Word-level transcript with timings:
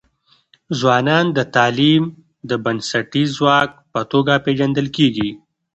ځوانان 0.79 1.25
د 1.37 1.39
تعلیم 1.55 2.03
د 2.49 2.51
بنسټیز 2.63 3.29
ځواک 3.37 3.69
په 3.93 4.01
توګه 4.11 4.33
پېژندل 4.45 4.87
کيږي. 4.97 5.29